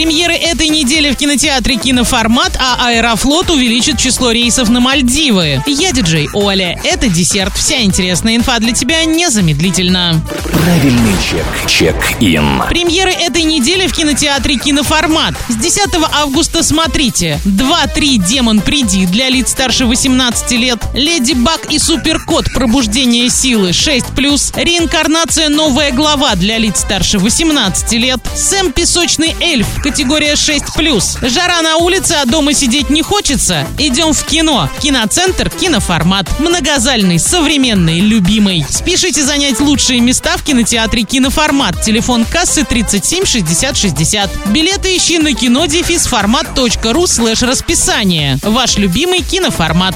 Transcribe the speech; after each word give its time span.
Премьеры 0.00 0.32
этой 0.32 0.68
недели 0.68 0.79
в 1.12 1.16
кинотеатре 1.16 1.76
«Киноформат», 1.76 2.56
а 2.58 2.88
«Аэрофлот» 2.88 3.50
увеличит 3.50 3.98
число 3.98 4.30
рейсов 4.30 4.68
на 4.68 4.80
Мальдивы. 4.80 5.62
Я 5.66 5.92
диджей 5.92 6.28
Оля. 6.32 6.80
Это 6.84 7.08
десерт. 7.08 7.56
Вся 7.56 7.82
интересная 7.82 8.36
инфа 8.36 8.58
для 8.58 8.72
тебя 8.72 9.04
незамедлительно. 9.04 10.20
Правильный 10.52 11.14
чек. 11.22 11.46
Чек-ин. 11.66 12.62
Премьеры 12.68 13.12
этой 13.12 13.42
недели 13.42 13.86
в 13.86 13.92
кинотеатре 13.92 14.56
«Киноформат». 14.56 15.34
С 15.48 15.56
10 15.56 15.80
августа 16.12 16.62
смотрите. 16.62 17.40
2-3 17.44 18.18
«Демон, 18.18 18.60
приди» 18.60 19.06
для 19.06 19.28
лиц 19.28 19.50
старше 19.50 19.86
18 19.86 20.52
лет. 20.52 20.78
«Леди 20.94 21.32
Баг 21.32 21.70
и 21.70 21.78
Суперкот. 21.78 22.52
Пробуждение 22.52 23.28
силы» 23.30 23.70
6+. 23.70 24.52
Реинкарнация 24.62 25.48
«Новая 25.48 25.92
глава» 25.92 26.34
для 26.34 26.58
лиц 26.58 26.80
старше 26.80 27.18
18 27.18 27.92
лет. 27.92 28.20
Сэм 28.34 28.72
Песочный 28.72 29.34
эльф. 29.40 29.66
Категория 29.82 30.34
6+. 30.34 30.99
Жара 31.22 31.62
на 31.62 31.76
улице, 31.76 32.12
а 32.12 32.26
дома 32.26 32.52
сидеть 32.52 32.90
не 32.90 33.02
хочется? 33.02 33.66
Идем 33.78 34.12
в 34.12 34.24
кино. 34.24 34.68
Киноцентр 34.80 35.50
«Киноформат». 35.50 36.26
Многозальный, 36.38 37.18
современный, 37.18 38.00
любимый. 38.00 38.64
Спешите 38.68 39.22
занять 39.22 39.60
лучшие 39.60 40.00
места 40.00 40.36
в 40.36 40.42
кинотеатре 40.42 41.02
«Киноформат». 41.02 41.82
Телефон 41.82 42.24
кассы 42.24 42.64
37 42.64 43.24
60 43.24 43.76
60. 43.76 44.30
Билеты 44.46 44.96
ищи 44.96 45.18
на 45.18 45.32
кино 45.34 45.66
формат.ру 46.10 47.06
слэш 47.06 47.42
расписание. 47.42 48.38
Ваш 48.42 48.76
любимый 48.76 49.22
киноформат. 49.22 49.94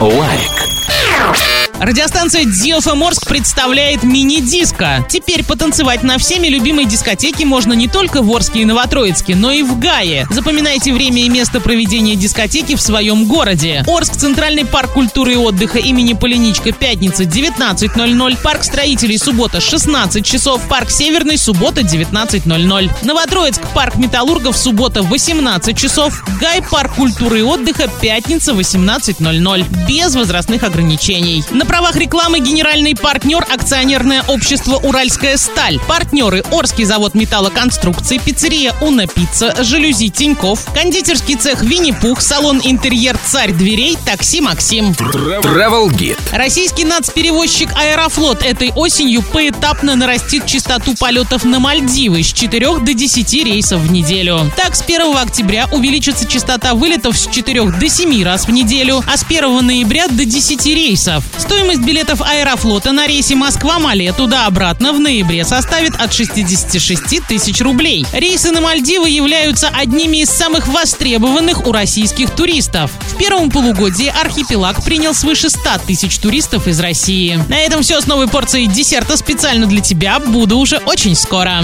Лайк. 0.00 1.61
Радиостанция 1.82 2.44
DFM 2.44 3.04
Орск 3.04 3.26
представляет 3.26 4.04
мини-диско. 4.04 5.04
Теперь 5.08 5.42
потанцевать 5.44 6.04
на 6.04 6.16
всеми 6.16 6.46
любимой 6.46 6.84
дискотеке 6.84 7.44
можно 7.44 7.72
не 7.72 7.88
только 7.88 8.22
в 8.22 8.30
Орске 8.30 8.60
и 8.60 8.64
Новотроицке, 8.64 9.34
но 9.34 9.50
и 9.50 9.64
в 9.64 9.80
Гае. 9.80 10.28
Запоминайте 10.30 10.92
время 10.92 11.24
и 11.24 11.28
место 11.28 11.60
проведения 11.60 12.14
дискотеки 12.14 12.76
в 12.76 12.80
своем 12.80 13.26
городе. 13.26 13.82
Орск, 13.88 14.14
Центральный 14.14 14.64
парк 14.64 14.92
культуры 14.92 15.32
и 15.32 15.36
отдыха 15.36 15.80
имени 15.80 16.12
Поляничко, 16.12 16.70
пятница 16.70 17.24
19.00, 17.24 18.38
парк 18.40 18.62
строителей, 18.62 19.18
суббота 19.18 19.60
16 19.60 20.24
часов, 20.24 20.62
парк 20.68 20.88
Северный, 20.88 21.36
суббота 21.36 21.80
19.00. 21.80 22.90
Новотроицк, 23.02 23.60
парк 23.74 23.96
металлургов, 23.96 24.56
суббота 24.56 25.02
18 25.02 25.76
часов, 25.76 26.22
Гай, 26.40 26.62
парк 26.62 26.94
культуры 26.94 27.40
и 27.40 27.42
отдыха, 27.42 27.90
пятница 28.00 28.52
18.00. 28.52 29.88
Без 29.88 30.14
возрастных 30.14 30.62
ограничений. 30.62 31.42
На 31.50 31.71
правах 31.72 31.96
рекламы 31.96 32.40
генеральный 32.40 32.94
партнер 32.94 33.46
акционерное 33.50 34.22
общество 34.28 34.76
«Уральская 34.76 35.38
сталь». 35.38 35.78
Партнеры 35.88 36.44
Орский 36.50 36.84
завод 36.84 37.14
металлоконструкций, 37.14 38.18
пиццерия 38.18 38.74
«Уна 38.82 39.06
Пицца», 39.06 39.54
жалюзи 39.64 40.10
Тиньков, 40.10 40.66
кондитерский 40.74 41.36
цех 41.36 41.62
«Винни-Пух», 41.62 42.20
салон 42.20 42.60
«Интерьер 42.62 43.16
Царь 43.24 43.52
дверей», 43.52 43.96
такси 44.04 44.42
«Максим». 44.42 44.90
Travel 44.90 45.88
Guide. 45.88 46.18
Российский 46.32 46.84
нацперевозчик 46.84 47.70
«Аэрофлот» 47.74 48.42
этой 48.42 48.70
осенью 48.72 49.22
поэтапно 49.22 49.96
нарастит 49.96 50.44
частоту 50.44 50.94
полетов 50.94 51.44
на 51.44 51.58
Мальдивы 51.58 52.22
с 52.22 52.34
4 52.34 52.80
до 52.80 52.92
10 52.92 53.44
рейсов 53.44 53.80
в 53.80 53.90
неделю. 53.90 54.52
Так, 54.58 54.76
с 54.76 54.82
1 54.82 55.16
октября 55.16 55.68
увеличится 55.72 56.28
частота 56.28 56.74
вылетов 56.74 57.16
с 57.16 57.26
4 57.28 57.70
до 57.70 57.88
7 57.88 58.24
раз 58.24 58.46
в 58.46 58.50
неделю, 58.50 59.02
а 59.10 59.16
с 59.16 59.24
1 59.24 59.66
ноября 59.66 60.08
до 60.08 60.26
10 60.26 60.66
рейсов. 60.66 61.24
Стоимость 61.38 61.61
Стоимость 61.62 61.86
билетов 61.86 62.20
Аэрофлота 62.20 62.90
на 62.90 63.06
рейсе 63.06 63.36
Москва-Мале 63.36 64.12
туда-обратно 64.12 64.92
в 64.92 64.98
ноябре 64.98 65.44
составит 65.44 65.94
от 65.94 66.12
66 66.12 67.24
тысяч 67.28 67.60
рублей. 67.60 68.04
Рейсы 68.12 68.50
на 68.50 68.60
Мальдивы 68.60 69.08
являются 69.08 69.68
одними 69.68 70.22
из 70.22 70.30
самых 70.30 70.66
востребованных 70.66 71.64
у 71.64 71.70
российских 71.70 72.30
туристов. 72.30 72.90
В 73.12 73.16
первом 73.16 73.48
полугодии 73.48 74.08
архипелаг 74.08 74.82
принял 74.82 75.14
свыше 75.14 75.50
100 75.50 75.82
тысяч 75.86 76.18
туристов 76.18 76.66
из 76.66 76.80
России. 76.80 77.40
На 77.48 77.60
этом 77.60 77.82
все 77.82 78.00
с 78.00 78.08
новой 78.08 78.26
порцией 78.26 78.66
десерта 78.66 79.16
специально 79.16 79.66
для 79.66 79.80
тебя. 79.80 80.18
Буду 80.18 80.58
уже 80.58 80.78
очень 80.78 81.14
скоро. 81.14 81.60